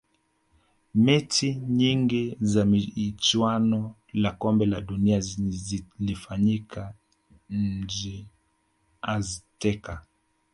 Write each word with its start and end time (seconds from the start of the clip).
mechi 0.95 1.55
nyingi 1.55 2.37
za 2.41 2.65
michuano 2.65 3.95
la 4.13 4.31
kombe 4.31 4.65
la 4.65 4.81
dunia 4.81 5.19
zilifanyika 5.19 6.93
mjini 7.49 8.27
azteca 9.01 9.97